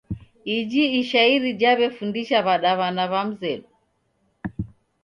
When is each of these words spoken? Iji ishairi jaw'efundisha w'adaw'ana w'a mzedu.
Iji 0.55 0.83
ishairi 1.01 1.49
jaw'efundisha 1.61 2.37
w'adaw'ana 2.45 3.03
w'a 3.11 3.21
mzedu. 3.29 3.69